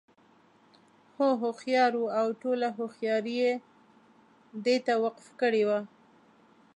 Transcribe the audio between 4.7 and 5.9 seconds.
ته وقف کړې وه.